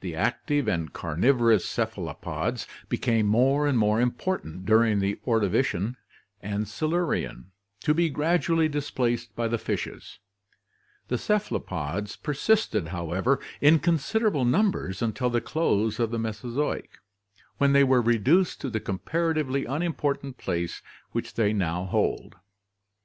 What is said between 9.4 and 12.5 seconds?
the fishes; the cephalopods per